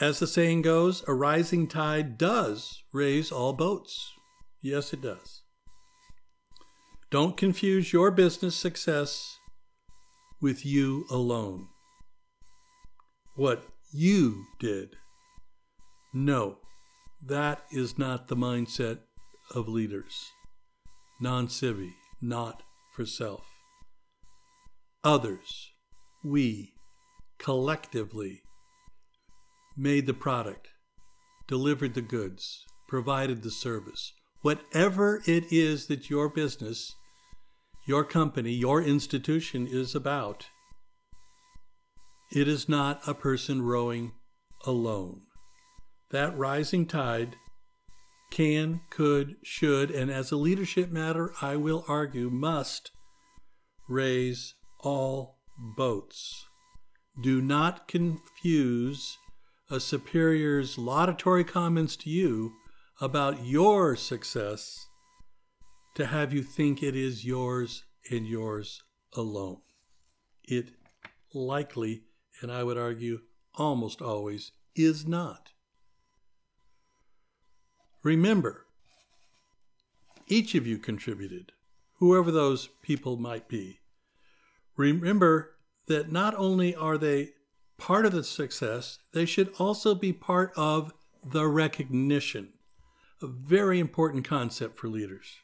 As 0.00 0.18
the 0.18 0.26
saying 0.26 0.62
goes, 0.62 1.04
a 1.06 1.14
rising 1.14 1.68
tide 1.68 2.18
does 2.18 2.82
raise 2.92 3.30
all 3.30 3.52
boats. 3.52 4.12
Yes, 4.60 4.92
it 4.92 5.02
does. 5.02 5.42
Don't 7.10 7.36
confuse 7.36 7.92
your 7.92 8.10
business 8.10 8.56
success 8.56 9.38
with 10.40 10.64
you 10.64 11.04
alone. 11.10 11.68
What 13.36 13.64
you 13.92 14.46
did. 14.58 14.96
No, 16.12 16.58
that 17.24 17.62
is 17.70 17.98
not 17.98 18.28
the 18.28 18.36
mindset 18.36 19.00
of 19.54 19.68
leaders. 19.68 20.32
Non 21.22 21.48
sibi, 21.48 21.94
not 22.20 22.64
for 22.94 23.06
self. 23.06 23.46
Others, 25.04 25.70
we, 26.24 26.74
collectively, 27.38 28.42
made 29.76 30.06
the 30.06 30.14
product, 30.14 30.68
delivered 31.46 31.94
the 31.94 32.02
goods, 32.02 32.64
provided 32.88 33.42
the 33.42 33.50
service. 33.52 34.12
Whatever 34.40 35.22
it 35.24 35.52
is 35.52 35.86
that 35.86 36.10
your 36.10 36.28
business 36.28 36.92
your 37.84 38.04
company, 38.04 38.52
your 38.52 38.80
institution 38.80 39.66
is 39.66 39.94
about. 39.94 40.46
It 42.30 42.46
is 42.46 42.68
not 42.68 43.00
a 43.08 43.14
person 43.14 43.62
rowing 43.62 44.12
alone. 44.64 45.22
That 46.10 46.36
rising 46.36 46.86
tide 46.86 47.36
can, 48.32 48.80
could, 48.90 49.36
should, 49.44 49.90
and 49.90 50.10
as 50.10 50.32
a 50.32 50.36
leadership 50.36 50.90
matter, 50.90 51.32
I 51.40 51.54
will 51.56 51.84
argue, 51.86 52.30
must 52.30 52.90
raise 53.88 54.54
all 54.80 55.38
boats. 55.76 56.46
Do 57.22 57.42
not 57.42 57.86
confuse 57.86 59.18
a 59.70 59.78
superior's 59.78 60.78
laudatory 60.78 61.44
comments 61.44 61.94
to 61.96 62.10
you 62.10 62.54
about 63.00 63.44
your 63.44 63.96
success 63.96 64.86
to 65.94 66.06
have 66.06 66.32
you 66.32 66.42
think 66.42 66.82
it 66.82 66.96
is 66.96 67.24
yours 67.24 67.84
and 68.10 68.26
yours 68.26 68.82
alone. 69.14 69.60
It 70.44 70.70
likely, 71.34 72.04
and 72.40 72.50
I 72.50 72.64
would 72.64 72.78
argue 72.78 73.20
almost 73.54 74.00
always, 74.00 74.52
is 74.74 75.06
not. 75.06 75.51
Remember, 78.02 78.66
each 80.26 80.54
of 80.54 80.66
you 80.66 80.78
contributed, 80.78 81.52
whoever 81.98 82.30
those 82.32 82.68
people 82.82 83.16
might 83.16 83.48
be. 83.48 83.78
Remember 84.76 85.50
that 85.86 86.10
not 86.10 86.34
only 86.36 86.74
are 86.74 86.98
they 86.98 87.30
part 87.78 88.06
of 88.06 88.12
the 88.12 88.24
success, 88.24 88.98
they 89.12 89.24
should 89.24 89.52
also 89.58 89.94
be 89.94 90.12
part 90.12 90.52
of 90.56 90.92
the 91.24 91.46
recognition. 91.46 92.48
A 93.20 93.26
very 93.26 93.78
important 93.78 94.24
concept 94.24 94.78
for 94.78 94.88
leaders. 94.88 95.36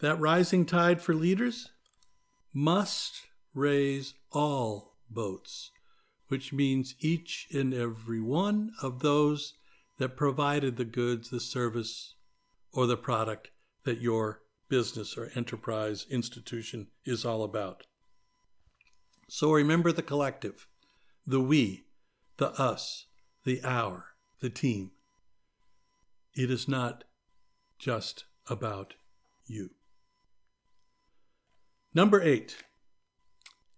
That 0.00 0.20
rising 0.20 0.66
tide 0.66 1.00
for 1.00 1.14
leaders 1.14 1.70
must 2.52 3.22
raise 3.54 4.14
all 4.32 4.96
boats, 5.10 5.70
which 6.28 6.52
means 6.52 6.94
each 7.00 7.46
and 7.52 7.72
every 7.72 8.20
one 8.20 8.72
of 8.82 9.00
those 9.00 9.54
that 9.98 10.16
provided 10.16 10.76
the 10.76 10.84
goods, 10.84 11.30
the 11.30 11.40
service, 11.40 12.14
or 12.72 12.86
the 12.86 12.96
product 12.96 13.50
that 13.84 14.00
your 14.00 14.40
business 14.68 15.16
or 15.16 15.30
enterprise 15.34 16.06
institution 16.10 16.88
is 17.04 17.24
all 17.24 17.42
about. 17.42 17.84
So 19.28 19.52
remember 19.52 19.92
the 19.92 20.02
collective, 20.02 20.66
the 21.26 21.40
we, 21.40 21.84
the 22.36 22.50
us, 22.60 23.06
the 23.44 23.60
our, 23.64 24.06
the 24.40 24.50
team. 24.50 24.92
It 26.34 26.50
is 26.50 26.68
not 26.68 27.04
just 27.78 28.24
about 28.48 28.94
you. 29.46 29.70
Number 31.94 32.22
eight, 32.22 32.58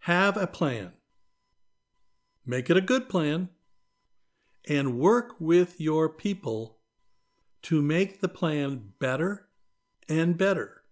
have 0.01 0.37
a 0.37 0.47
plan. 0.47 0.93
Make 2.45 2.69
it 2.69 2.77
a 2.77 2.83
good 2.83 3.09
plan 3.09 3.49
and 4.69 4.99
work 4.99 5.35
with 5.41 5.81
your 5.81 6.09
people 6.09 6.79
to 7.63 7.83
make 7.83 8.21
the 8.21 8.29
plan 8.29 8.93
better 8.99 9.49
and 10.09 10.37
better. 10.37 10.83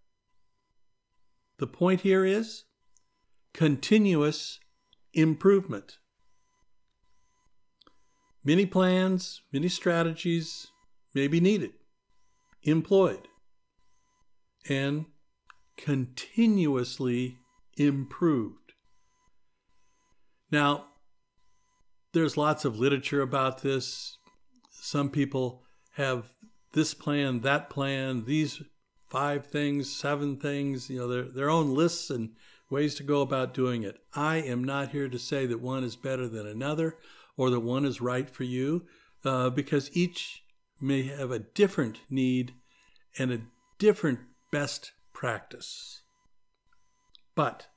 The 1.59 1.67
point 1.67 2.03
here 2.03 2.25
is 2.25 2.65
continuous 3.53 4.61
improvement. 5.13 5.99
Many 8.45 8.67
plans, 8.67 9.43
many 9.53 9.69
strategies 9.69 10.69
may 11.15 11.27
be 11.27 11.41
needed, 11.41 11.73
employed, 12.63 13.29
and 14.69 15.07
continuously 15.77 17.39
improved. 17.77 18.73
Now, 20.51 20.87
there's 22.19 22.37
lots 22.37 22.65
of 22.65 22.79
literature 22.79 23.23
about 23.23 23.63
this. 23.63 24.19
Some 24.71 25.09
people 25.09 25.63
have 25.93 26.33
this 26.73 26.93
plan, 26.93 27.41
that 27.43 27.71
plan, 27.71 28.25
these 28.25 28.61
five 29.09 29.47
things, 29.47 29.95
seven 29.95 30.37
things, 30.37 30.91
you 30.91 30.99
know, 30.99 31.09
their, 31.09 31.23
their 31.23 31.51
own 31.51 31.75
lists 31.75 32.11
and 32.11 32.31
ways 32.71 32.97
to 32.97 33.03
go 33.05 33.23
about 33.23 33.55
doing 33.55 33.85
it. 33.85 33.99
I 34.15 34.37
am 34.37 34.65
not 34.65 34.91
here 34.91 35.09
to 35.09 35.19
say 35.19 35.47
that 35.47 35.61
one 35.61 35.85
is 35.85 35.95
better 35.95 36.27
than 36.29 36.47
another 36.47 36.97
or 37.37 37.51
that 37.51 37.61
one 37.61 37.85
is 37.85 38.01
right 38.01 38.29
for 38.29 38.43
you 38.43 38.85
uh, 39.25 39.51
because 39.51 39.97
each 39.97 40.43
may 40.81 41.05
have 41.05 41.31
a 41.31 41.39
different 41.39 42.01
need 42.11 42.53
and 43.17 43.33
a 43.33 43.41
different 43.79 44.19
best 44.51 44.93
practice. 45.13 46.03
But 47.37 47.69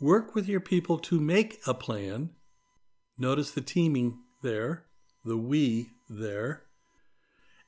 work 0.00 0.34
with 0.34 0.48
your 0.48 0.60
people 0.60 0.98
to 0.98 1.20
make 1.20 1.60
a 1.66 1.74
plan. 1.74 2.30
Notice 3.20 3.50
the 3.50 3.60
teaming 3.60 4.20
there, 4.42 4.86
the 5.26 5.36
we 5.36 5.90
there, 6.08 6.62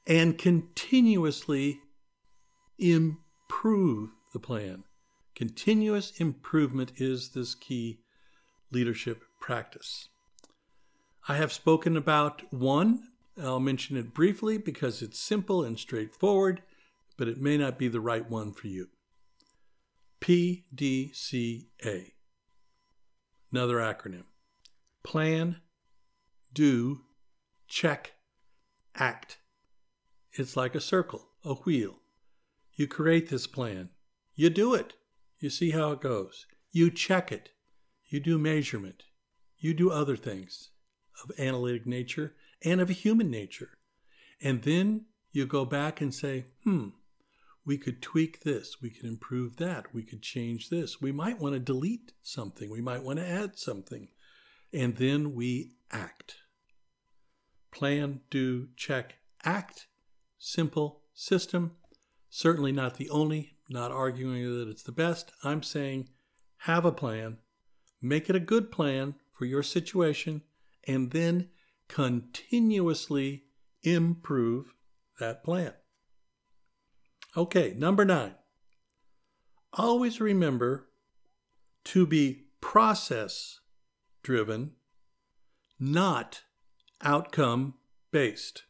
and 0.06 0.38
continuously 0.38 1.80
improve 2.78 4.08
the 4.32 4.38
plan. 4.38 4.84
Continuous 5.36 6.18
improvement 6.18 6.92
is 6.96 7.32
this 7.32 7.54
key 7.54 7.98
leadership 8.70 9.24
practice. 9.42 10.08
I 11.28 11.36
have 11.36 11.52
spoken 11.52 11.98
about 11.98 12.50
one. 12.50 13.02
I'll 13.38 13.60
mention 13.60 13.98
it 13.98 14.14
briefly 14.14 14.56
because 14.56 15.02
it's 15.02 15.18
simple 15.18 15.62
and 15.62 15.78
straightforward, 15.78 16.62
but 17.18 17.28
it 17.28 17.42
may 17.42 17.58
not 17.58 17.78
be 17.78 17.88
the 17.88 18.00
right 18.00 18.28
one 18.28 18.54
for 18.54 18.68
you. 18.68 18.88
PDCA. 20.22 21.66
Another 23.52 23.76
acronym. 23.76 24.24
Plan, 25.02 25.60
do, 26.52 27.00
check, 27.68 28.12
act. 28.94 29.38
It's 30.32 30.56
like 30.56 30.74
a 30.74 30.80
circle, 30.80 31.28
a 31.44 31.54
wheel. 31.54 31.96
You 32.74 32.86
create 32.86 33.28
this 33.28 33.46
plan. 33.46 33.90
You 34.34 34.48
do 34.50 34.74
it. 34.74 34.94
You 35.38 35.50
see 35.50 35.70
how 35.70 35.92
it 35.92 36.00
goes. 36.00 36.46
You 36.70 36.90
check 36.90 37.30
it. 37.30 37.50
You 38.06 38.20
do 38.20 38.38
measurement. 38.38 39.04
You 39.58 39.74
do 39.74 39.90
other 39.90 40.16
things 40.16 40.70
of 41.22 41.38
analytic 41.38 41.86
nature 41.86 42.34
and 42.64 42.80
of 42.80 42.88
human 42.88 43.30
nature. 43.30 43.70
And 44.40 44.62
then 44.62 45.06
you 45.32 45.46
go 45.46 45.64
back 45.64 46.00
and 46.00 46.14
say, 46.14 46.46
hmm, 46.64 46.88
we 47.64 47.78
could 47.78 48.02
tweak 48.02 48.42
this. 48.42 48.82
We 48.82 48.90
could 48.90 49.04
improve 49.04 49.56
that. 49.56 49.94
We 49.94 50.02
could 50.02 50.22
change 50.22 50.68
this. 50.68 51.00
We 51.00 51.12
might 51.12 51.40
want 51.40 51.54
to 51.54 51.60
delete 51.60 52.12
something. 52.22 52.70
We 52.70 52.80
might 52.80 53.02
want 53.02 53.18
to 53.18 53.28
add 53.28 53.58
something. 53.58 54.08
And 54.72 54.96
then 54.96 55.34
we 55.34 55.72
act. 55.90 56.36
Plan, 57.70 58.20
do, 58.30 58.68
check, 58.76 59.16
act. 59.44 59.86
Simple 60.38 61.02
system. 61.14 61.72
Certainly 62.30 62.72
not 62.72 62.96
the 62.96 63.10
only 63.10 63.56
not 63.68 63.90
arguing 63.90 64.42
that 64.58 64.68
it's 64.68 64.82
the 64.82 64.92
best. 64.92 65.32
I'm 65.42 65.62
saying 65.62 66.08
have 66.58 66.84
a 66.84 66.92
plan, 66.92 67.38
make 68.00 68.30
it 68.30 68.36
a 68.36 68.40
good 68.40 68.70
plan 68.70 69.14
for 69.32 69.44
your 69.44 69.62
situation, 69.62 70.42
and 70.86 71.10
then 71.10 71.48
continuously 71.88 73.44
improve 73.82 74.74
that 75.18 75.42
plan. 75.44 75.72
Okay, 77.36 77.74
number 77.76 78.04
nine. 78.04 78.34
Always 79.72 80.20
remember 80.20 80.88
to 81.84 82.06
be 82.06 82.44
process 82.60 83.60
driven, 84.22 84.72
not 85.78 86.42
outcome 87.02 87.74
based. 88.10 88.64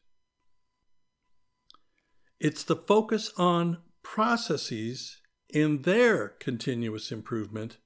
It's 2.41 2.65
the 2.65 2.77
focus 2.77 3.33
on 3.37 3.79
processes 4.03 5.21
in 5.49 5.83
their 5.83 6.29
continuous 6.29 7.13
improvement 7.13 7.77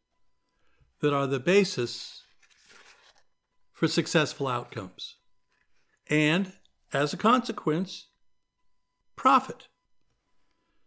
that 1.01 1.13
are 1.13 1.27
the 1.27 1.41
basis 1.41 2.23
for 3.73 3.89
successful 3.89 4.49
outcomes. 4.49 5.17
And 6.09 6.53
as 6.93 7.13
a 7.13 7.19
consequence, 7.19 8.07
profit. 9.17 9.69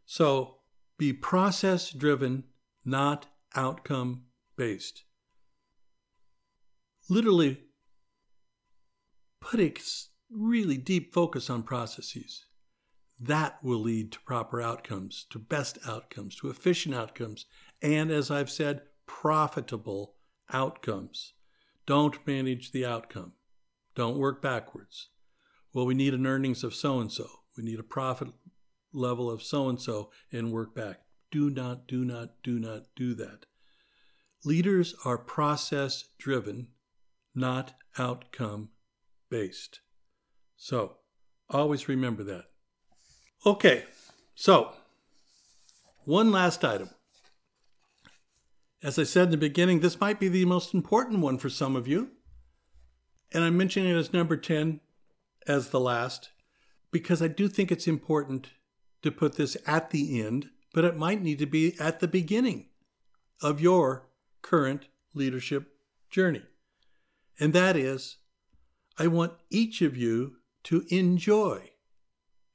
So 0.05 0.55
be 0.97 1.13
process 1.13 1.91
driven, 1.91 2.45
not 2.83 3.27
outcome 3.55 4.23
based. 4.55 5.03
Literally, 7.09 7.59
put 9.41 9.59
a 9.59 9.73
really 10.31 10.77
deep 10.77 11.13
focus 11.13 11.49
on 11.49 11.63
processes. 11.63 12.45
That 13.19 13.57
will 13.63 13.79
lead 13.79 14.11
to 14.11 14.19
proper 14.21 14.61
outcomes, 14.61 15.25
to 15.31 15.39
best 15.39 15.79
outcomes, 15.87 16.35
to 16.37 16.49
efficient 16.49 16.93
outcomes, 16.93 17.45
and 17.81 18.11
as 18.11 18.29
I've 18.29 18.49
said, 18.49 18.83
profitable 19.07 20.15
outcomes. 20.53 21.33
Don't 21.85 22.25
manage 22.27 22.71
the 22.71 22.85
outcome. 22.85 23.33
Don't 23.95 24.19
work 24.19 24.41
backwards. 24.41 25.09
Well, 25.73 25.87
we 25.87 25.95
need 25.95 26.13
an 26.13 26.27
earnings 26.27 26.63
of 26.63 26.75
so 26.75 26.99
and 26.99 27.11
so. 27.11 27.27
We 27.57 27.63
need 27.63 27.79
a 27.79 27.83
profit 27.83 28.29
level 28.93 29.29
of 29.29 29.41
so 29.41 29.67
and 29.67 29.81
so 29.81 30.11
and 30.31 30.51
work 30.51 30.75
back. 30.75 31.01
Do 31.31 31.49
not, 31.49 31.87
do 31.87 32.05
not, 32.05 32.41
do 32.43 32.59
not 32.59 32.83
do 32.95 33.15
that. 33.15 33.45
Leaders 34.45 34.95
are 35.03 35.17
process 35.17 36.05
driven, 36.17 36.67
not 37.35 37.73
outcome 37.97 38.69
based. 39.29 39.79
So 40.55 40.97
always 41.49 41.87
remember 41.87 42.23
that. 42.25 42.45
Okay, 43.45 43.85
so 44.35 44.73
one 46.03 46.31
last 46.31 46.63
item. 46.65 46.89
As 48.81 48.97
I 48.97 49.03
said 49.03 49.25
in 49.25 49.31
the 49.31 49.37
beginning, 49.37 49.79
this 49.79 49.99
might 49.99 50.19
be 50.19 50.29
the 50.29 50.45
most 50.45 50.73
important 50.73 51.19
one 51.19 51.37
for 51.37 51.49
some 51.49 51.75
of 51.75 51.87
you. 51.87 52.11
And 53.33 53.43
I'm 53.43 53.57
mentioning 53.57 53.91
it 53.91 53.97
as 53.97 54.13
number 54.13 54.37
10 54.37 54.79
as 55.47 55.69
the 55.69 55.79
last 55.79 56.29
because 56.91 57.21
I 57.21 57.27
do 57.27 57.47
think 57.47 57.71
it's 57.71 57.87
important 57.87 58.49
to 59.01 59.11
put 59.11 59.35
this 59.35 59.55
at 59.65 59.91
the 59.91 60.21
end, 60.21 60.49
but 60.73 60.85
it 60.85 60.97
might 60.97 61.21
need 61.21 61.39
to 61.39 61.45
be 61.45 61.75
at 61.79 61.99
the 61.99 62.07
beginning 62.07 62.67
of 63.41 63.61
your 63.61 64.07
current 64.41 64.87
leadership 65.13 65.67
journey. 66.09 66.43
And 67.39 67.53
that 67.53 67.77
is, 67.77 68.17
I 68.97 69.07
want 69.07 69.33
each 69.49 69.81
of 69.81 69.95
you 69.95 70.35
to 70.65 70.83
enjoy 70.89 71.69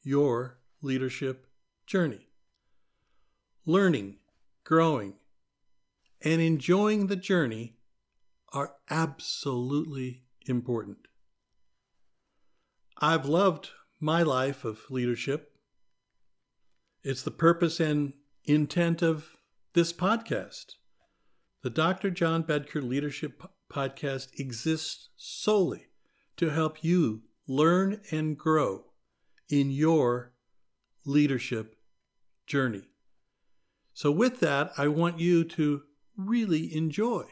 your 0.02 0.58
leadership 0.82 1.46
journey. 1.86 2.28
Learning, 3.64 4.18
growing, 4.62 5.14
and 6.20 6.40
enjoying 6.42 7.06
the 7.06 7.16
journey 7.16 7.76
are 8.52 8.74
absolutely 8.90 10.24
important. 10.46 10.98
I've 12.98 13.26
loved 13.26 13.70
my 14.00 14.22
life 14.22 14.64
of 14.64 14.90
leadership. 14.90 15.52
It's 17.02 17.22
the 17.22 17.30
purpose 17.30 17.80
and 17.80 18.12
intent 18.44 19.02
of 19.02 19.36
this 19.72 19.92
podcast. 19.92 20.74
The 21.62 21.70
Dr. 21.70 22.10
John 22.10 22.44
Bedker 22.44 22.86
Leadership 22.86 23.42
Podcast 23.70 24.38
exists 24.38 25.08
solely 25.16 25.86
to 26.36 26.50
help 26.50 26.82
you 26.82 27.22
learn 27.46 28.00
and 28.10 28.36
grow 28.36 28.84
in 29.48 29.70
your 29.70 30.32
leadership 31.04 31.76
journey. 32.46 32.84
So, 33.92 34.10
with 34.10 34.40
that, 34.40 34.72
I 34.76 34.88
want 34.88 35.20
you 35.20 35.44
to 35.44 35.82
really 36.16 36.74
enjoy 36.74 37.24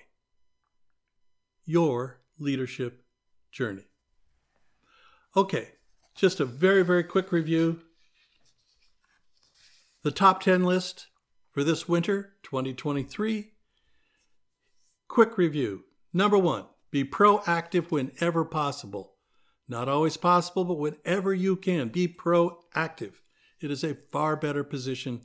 your 1.64 2.21
leadership 2.38 3.05
journey. 3.51 3.87
Okay, 5.37 5.71
just 6.14 6.40
a 6.40 6.45
very, 6.45 6.85
very 6.85 7.05
quick 7.05 7.33
review. 7.33 7.81
The 10.03 10.11
top 10.11 10.42
10 10.42 10.64
list 10.64 11.07
for 11.53 11.64
this 11.64 11.88
winter 11.88 12.35
2023. 12.42 13.53
Quick 15.09 15.38
review. 15.38 15.85
Number 16.12 16.38
one, 16.38 16.66
be 16.90 17.05
proactive 17.05 17.90
whenever 17.90 18.44
possible. 18.44 19.14
Not 19.68 19.88
always 19.88 20.16
possible, 20.16 20.64
but 20.64 20.79
whenever 20.79 21.33
you 21.33 21.57
can, 21.57 21.88
be 21.88 22.07
proactive. 22.07 23.14
It 23.61 23.70
is 23.70 23.83
a 23.83 23.94
far 23.94 24.37
better 24.37 24.64
position 24.64 25.22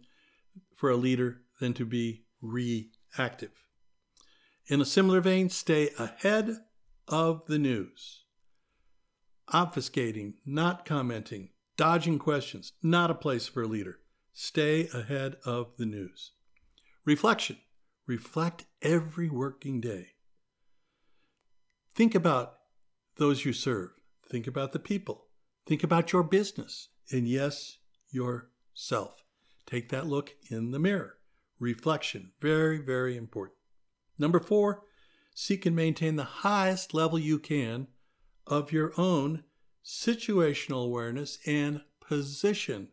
for 0.76 0.90
a 0.90 0.96
leader 0.96 1.42
than 1.60 1.74
to 1.74 1.86
be 1.86 2.26
reactive. 2.42 3.52
In 4.68 4.80
a 4.80 4.86
similar 4.86 5.22
vein, 5.22 5.50
stay 5.50 5.90
ahead 5.98 6.58
of 7.08 7.46
the 7.48 7.58
news. 7.58 8.24
Obfuscating, 9.54 10.36
not 10.46 10.86
commenting, 10.86 11.50
dodging 11.78 12.20
questions, 12.20 12.74
not 12.84 13.10
a 13.10 13.16
place 13.16 13.48
for 13.48 13.64
a 13.64 13.68
leader. 13.68 14.00
Stay 14.34 14.88
ahead 14.94 15.38
of 15.46 15.76
the 15.78 15.86
news. 15.86 16.34
Reflection. 17.06 17.58
Reflect 18.06 18.66
every 18.82 19.30
working 19.30 19.82
day. 19.82 20.17
Think 21.98 22.14
about 22.14 22.60
those 23.16 23.44
you 23.44 23.54
serve. 23.54 23.90
Think 24.30 24.46
about 24.46 24.72
the 24.72 24.78
people. 24.78 25.26
Think 25.66 25.84
about 25.84 26.14
your 26.14 26.22
business. 26.22 26.90
And 27.12 27.28
yes, 27.28 27.80
yourself. 28.12 29.16
Take 29.66 29.90
that 29.90 30.06
look 30.06 30.36
in 30.52 30.70
the 30.70 30.78
mirror. 30.78 31.16
Reflection. 31.60 32.34
Very, 32.40 32.78
very 32.78 33.18
important. 33.18 33.58
Number 34.20 34.40
four, 34.40 34.84
seek 35.34 35.66
and 35.66 35.76
maintain 35.76 36.18
the 36.18 36.24
highest 36.24 36.94
level 36.94 37.18
you 37.18 37.40
can 37.40 37.88
of 38.46 38.72
your 38.72 38.94
own 38.96 39.44
situational 39.84 40.86
awareness 40.86 41.40
and 41.48 41.82
position 42.00 42.90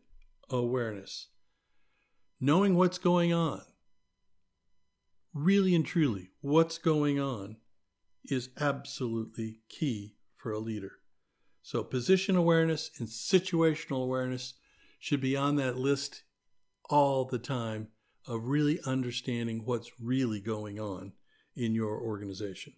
awareness. 0.49 1.27
Knowing 2.41 2.73
what's 2.73 2.97
going 2.97 3.31
on, 3.31 3.61
really 5.31 5.75
and 5.75 5.85
truly, 5.85 6.31
what's 6.41 6.79
going 6.79 7.19
on 7.19 7.57
is 8.29 8.49
absolutely 8.59 9.61
key 9.69 10.15
for 10.35 10.51
a 10.51 10.59
leader. 10.59 10.93
So, 11.61 11.83
position 11.83 12.35
awareness 12.35 12.91
and 12.99 13.07
situational 13.07 14.03
awareness 14.03 14.53
should 14.99 15.21
be 15.21 15.35
on 15.35 15.55
that 15.55 15.77
list 15.77 16.23
all 16.89 17.25
the 17.25 17.39
time 17.39 17.87
of 18.27 18.45
really 18.45 18.79
understanding 18.85 19.63
what's 19.65 19.91
really 19.99 20.39
going 20.39 20.79
on 20.79 21.13
in 21.55 21.73
your 21.73 21.99
organization. 21.99 22.73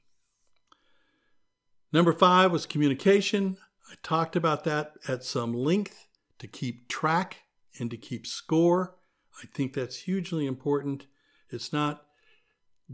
Number 1.91 2.13
five 2.13 2.51
was 2.51 2.65
communication. 2.65 3.57
I 3.89 3.95
talked 4.03 4.35
about 4.35 4.63
that 4.65 4.93
at 5.07 5.23
some 5.23 5.53
length 5.53 6.07
to 6.39 6.47
keep 6.47 6.87
track 6.87 7.43
and 7.79 7.89
to 7.91 7.97
keep 7.97 8.27
score. 8.27 8.95
I 9.41 9.47
think 9.47 9.73
that's 9.73 10.01
hugely 10.01 10.45
important. 10.45 11.07
It's 11.49 11.71
not 11.71 12.05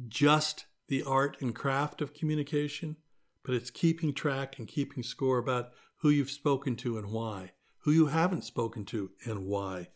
just 0.07 0.65
the 0.87 1.03
art 1.03 1.37
and 1.41 1.55
craft 1.55 2.01
of 2.01 2.13
communication, 2.13 2.97
but 3.43 3.55
it's 3.55 3.69
keeping 3.69 4.13
track 4.13 4.57
and 4.57 4.67
keeping 4.67 5.03
score 5.03 5.37
about 5.37 5.71
who 6.01 6.09
you've 6.09 6.31
spoken 6.31 6.75
to 6.75 6.97
and 6.97 7.11
why, 7.11 7.51
who 7.79 7.91
you 7.91 8.07
haven't 8.07 8.43
spoken 8.43 8.85
to 8.85 9.11
and 9.25 9.45
why, 9.45 9.89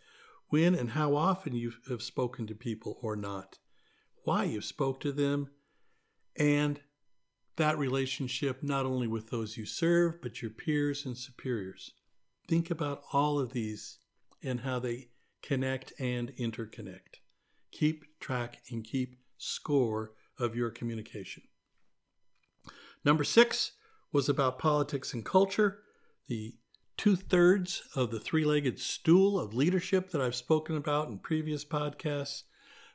when 0.50 0.76
and 0.76 0.92
how 0.92 1.16
often 1.16 1.54
you 1.54 1.74
have 1.90 2.02
spoken 2.02 2.48
to 2.48 2.56
people 2.56 2.98
or 3.02 3.16
not, 3.16 3.60
why 4.24 4.44
you 4.44 4.62
spoke 4.62 5.00
to 5.02 5.12
them, 5.12 5.50
and 6.36 6.80
that 7.58 7.78
relationship 7.78 8.64
not 8.64 8.86
only 8.86 9.08
with 9.08 9.30
those 9.30 9.58
you 9.58 9.66
serve, 9.66 10.22
but 10.22 10.42
your 10.42 10.52
peers 10.52 11.06
and 11.06 11.18
superiors. 11.18 11.94
Think 12.48 12.72
about 12.72 13.04
all 13.12 13.40
of 13.40 13.52
these 13.52 13.98
and 14.44 14.62
how 14.62 14.80
they 14.80 15.10
connect 15.42 15.92
and 16.00 16.34
interconnect. 16.38 17.20
Keep 17.72 18.20
track 18.20 18.62
and 18.72 18.84
keep 18.84 19.18
score 19.38 20.14
of 20.40 20.56
your 20.56 20.70
communication. 20.70 21.44
Number 23.04 23.24
six 23.24 23.74
was 24.12 24.30
about 24.30 24.60
politics 24.60 25.14
and 25.14 25.24
culture, 25.24 25.80
the 26.28 26.56
two 26.98 27.16
thirds 27.16 27.84
of 27.96 28.12
the 28.12 28.20
three 28.20 28.44
legged 28.44 28.80
stool 28.80 29.40
of 29.40 29.54
leadership 29.54 30.10
that 30.12 30.22
I've 30.22 30.36
spoken 30.36 30.76
about 30.76 31.08
in 31.08 31.20
previous 31.20 31.64
podcasts. 31.64 32.44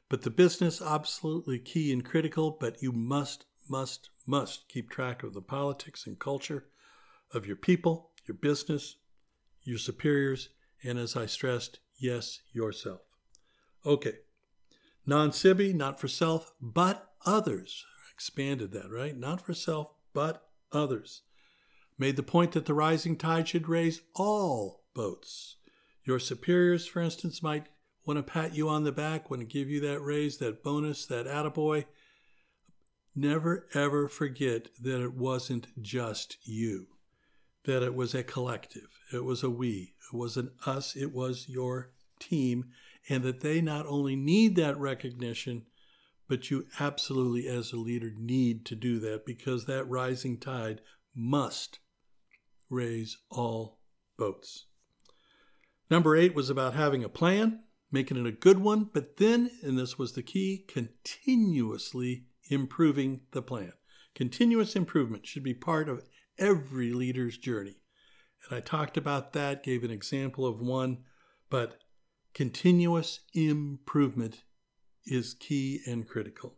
But 0.08 0.22
the 0.22 0.30
business, 0.30 0.82
absolutely 0.82 1.58
key 1.58 1.92
and 1.92 2.04
critical, 2.04 2.50
but 2.60 2.82
you 2.82 2.92
must, 2.92 3.46
must, 3.68 4.10
must 4.26 4.68
keep 4.68 4.90
track 4.90 5.22
of 5.22 5.32
the 5.32 5.40
politics 5.40 6.06
and 6.06 6.18
culture 6.18 6.66
of 7.32 7.46
your 7.46 7.56
people, 7.56 8.10
your 8.26 8.36
business, 8.36 8.96
your 9.62 9.78
superiors, 9.78 10.50
and 10.84 10.98
as 10.98 11.16
I 11.16 11.26
stressed, 11.26 11.78
yes, 11.98 12.40
yourself. 12.52 13.00
Okay. 13.86 14.14
Non 15.06 15.32
sibi, 15.32 15.72
not 15.72 15.98
for 15.98 16.08
self, 16.08 16.52
but 16.60 17.11
others. 17.26 17.84
expanded 18.12 18.72
that, 18.72 18.90
right? 18.90 19.16
Not 19.16 19.40
for 19.40 19.54
self, 19.54 19.92
but 20.12 20.46
others 20.70 21.22
made 21.98 22.16
the 22.16 22.22
point 22.22 22.52
that 22.52 22.66
the 22.66 22.74
rising 22.74 23.16
tide 23.16 23.48
should 23.48 23.68
raise 23.68 24.00
all 24.14 24.82
boats. 24.94 25.56
Your 26.04 26.18
superiors, 26.18 26.86
for 26.86 27.00
instance, 27.00 27.42
might 27.42 27.66
want 28.04 28.18
to 28.18 28.22
pat 28.22 28.54
you 28.54 28.68
on 28.68 28.84
the 28.84 28.92
back, 28.92 29.30
want 29.30 29.40
to 29.40 29.46
give 29.46 29.68
you 29.68 29.80
that 29.82 30.00
raise, 30.00 30.38
that 30.38 30.64
bonus, 30.64 31.06
that 31.06 31.26
attaboy. 31.26 31.84
Never 33.14 33.68
ever 33.74 34.08
forget 34.08 34.68
that 34.80 35.00
it 35.00 35.14
wasn't 35.14 35.68
just 35.80 36.38
you, 36.42 36.88
that 37.66 37.82
it 37.82 37.94
was 37.94 38.14
a 38.14 38.24
collective, 38.24 38.88
it 39.12 39.24
was 39.24 39.42
a 39.42 39.50
we, 39.50 39.94
it 40.12 40.16
was 40.16 40.36
an 40.36 40.50
us, 40.66 40.96
it 40.96 41.12
was 41.12 41.48
your 41.48 41.92
team, 42.18 42.70
and 43.08 43.22
that 43.22 43.42
they 43.42 43.60
not 43.60 43.86
only 43.86 44.16
need 44.16 44.56
that 44.56 44.78
recognition, 44.78 45.66
but 46.32 46.50
you 46.50 46.64
absolutely, 46.80 47.46
as 47.46 47.72
a 47.72 47.76
leader, 47.76 48.10
need 48.16 48.64
to 48.64 48.74
do 48.74 48.98
that 48.98 49.26
because 49.26 49.66
that 49.66 49.84
rising 49.84 50.38
tide 50.40 50.80
must 51.14 51.78
raise 52.70 53.18
all 53.28 53.80
boats. 54.16 54.64
Number 55.90 56.16
eight 56.16 56.34
was 56.34 56.48
about 56.48 56.72
having 56.72 57.04
a 57.04 57.08
plan, 57.10 57.64
making 57.90 58.16
it 58.16 58.26
a 58.26 58.32
good 58.32 58.60
one, 58.60 58.88
but 58.94 59.18
then, 59.18 59.50
and 59.62 59.78
this 59.78 59.98
was 59.98 60.14
the 60.14 60.22
key, 60.22 60.64
continuously 60.66 62.24
improving 62.48 63.20
the 63.32 63.42
plan. 63.42 63.74
Continuous 64.14 64.74
improvement 64.74 65.26
should 65.26 65.44
be 65.44 65.52
part 65.52 65.86
of 65.86 66.02
every 66.38 66.94
leader's 66.94 67.36
journey. 67.36 67.76
And 68.48 68.56
I 68.56 68.62
talked 68.62 68.96
about 68.96 69.34
that, 69.34 69.62
gave 69.62 69.84
an 69.84 69.90
example 69.90 70.46
of 70.46 70.62
one, 70.62 71.04
but 71.50 71.82
continuous 72.32 73.20
improvement 73.34 74.44
is 75.06 75.34
key 75.34 75.80
and 75.86 76.08
critical. 76.08 76.54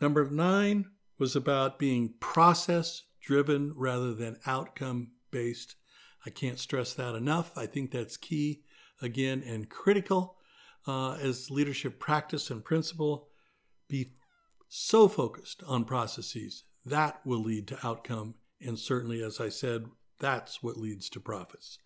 Number 0.00 0.28
nine 0.28 0.86
was 1.18 1.36
about 1.36 1.78
being 1.78 2.14
process 2.20 3.02
driven 3.20 3.72
rather 3.76 4.14
than 4.14 4.38
outcome 4.46 5.12
based. 5.30 5.76
I 6.26 6.30
can't 6.30 6.58
stress 6.58 6.94
that 6.94 7.14
enough. 7.14 7.52
I 7.56 7.66
think 7.66 7.90
that's 7.90 8.16
key, 8.16 8.62
again, 9.00 9.42
and 9.46 9.68
critical 9.68 10.36
uh, 10.86 11.14
as 11.14 11.50
leadership 11.50 11.98
practice 11.98 12.50
and 12.50 12.64
principle. 12.64 13.28
Be 13.88 14.12
so 14.68 15.08
focused 15.08 15.62
on 15.66 15.84
processes 15.84 16.64
that 16.84 17.20
will 17.24 17.42
lead 17.42 17.68
to 17.68 17.86
outcome. 17.86 18.34
And 18.60 18.78
certainly, 18.78 19.22
as 19.22 19.40
I 19.40 19.48
said, 19.48 19.86
that's 20.20 20.62
what 20.62 20.76
leads 20.76 21.08
to 21.10 21.20
profits. 21.20 21.78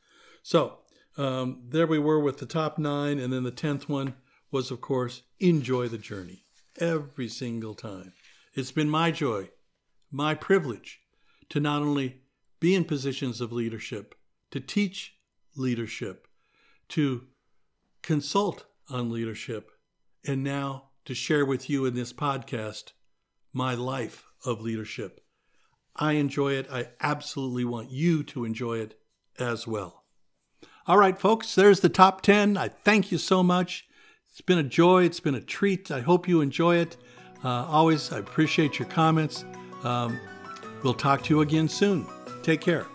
So 0.43 0.79
um, 1.17 1.63
there 1.69 1.87
we 1.87 1.99
were 1.99 2.21
with 2.21 2.39
the 2.39 2.47
top 2.47 2.79
nine. 2.79 3.19
And 3.19 3.33
then 3.33 3.45
the 3.45 3.53
10th 3.53 3.89
one 3.89 4.15
was, 4.51 4.71
of 4.71 4.81
course, 4.81 5.23
enjoy 5.41 5.89
the 5.89 5.99
journey 5.99 6.45
every 6.81 7.29
single 7.29 7.75
time. 7.75 8.13
It's 8.55 8.73
been 8.73 8.91
my 8.91 9.11
joy, 9.11 9.51
my 10.11 10.35
privilege 10.35 11.01
to 11.51 11.61
not 11.61 11.83
only 11.83 12.23
be 12.61 12.75
in 12.75 12.85
positions 12.85 13.41
of 13.41 13.53
leadership, 13.53 14.15
to 14.51 14.61
teach 14.61 15.17
leadership, 15.57 16.27
to 16.89 17.27
consult 18.03 18.67
on 18.89 19.11
leadership, 19.11 19.71
and 20.27 20.43
now 20.43 20.91
to 21.05 21.15
share 21.15 21.45
with 21.45 21.71
you 21.71 21.87
in 21.87 21.95
this 21.95 22.13
podcast 22.13 22.93
my 23.53 23.75
life 23.75 24.27
of 24.45 24.61
leadership. 24.61 25.21
I 25.97 26.13
enjoy 26.13 26.53
it. 26.53 26.69
I 26.71 26.89
absolutely 27.01 27.65
want 27.65 27.91
you 27.91 28.23
to 28.25 28.45
enjoy 28.45 28.79
it 28.79 28.99
as 29.39 29.67
well. 29.67 30.05
All 30.87 30.97
right, 30.97 31.19
folks, 31.19 31.55
there's 31.55 31.81
the 31.81 31.89
top 31.89 32.23
10. 32.23 32.57
I 32.57 32.69
thank 32.69 33.13
you 33.13 33.19
so 33.19 33.43
much. 33.43 33.88
It's 34.39 34.45
been 34.45 34.59
a 34.59 34.63
joy. 34.63 35.03
It's 35.03 35.19
been 35.19 35.35
a 35.35 35.41
treat. 35.41 35.91
I 35.91 35.99
hope 35.99 36.29
you 36.29 36.43
enjoy 36.43 36.77
it. 36.77 36.97
Uh, 37.43 37.67
always, 37.67 38.13
I 38.13 38.21
appreciate 38.21 38.79
your 38.79 38.87
comments. 38.87 39.45
Um, 39.83 40.17
we'll 40.85 40.95
talk 40.95 41.25
to 41.25 41.35
you 41.35 41.41
again 41.41 41.69
soon. 41.69 42.07
Take 42.45 42.61
care. 42.61 42.87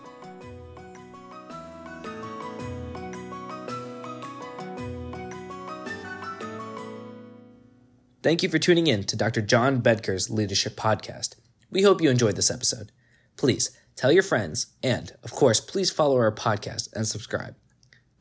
Thank 8.22 8.42
you 8.42 8.48
for 8.48 8.58
tuning 8.58 8.88
in 8.88 9.04
to 9.04 9.18
Dr. 9.18 9.42
John 9.42 9.82
Bedker's 9.82 10.30
Leadership 10.30 10.78
Podcast. 10.78 11.36
We 11.70 11.82
hope 11.82 12.02
you 12.02 12.10
enjoyed 12.10 12.38
this 12.38 12.52
episode. 12.52 12.94
Please 13.36 13.78
tell 13.98 14.14
your 14.14 14.24
friends, 14.24 14.68
and 14.82 15.12
of 15.24 15.34
course, 15.34 15.60
please 15.60 15.92
follow 15.92 16.16
our 16.16 16.32
podcast 16.34 16.94
and 16.94 17.06
subscribe. 17.06 17.58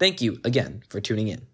Thank 0.00 0.20
you 0.20 0.40
again 0.42 0.82
for 0.88 1.00
tuning 1.00 1.28
in. 1.28 1.46